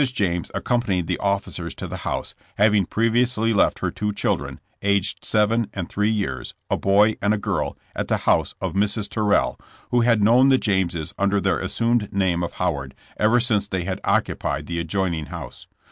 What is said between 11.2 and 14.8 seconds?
their assumeu name of Howard ever since they had occu pied the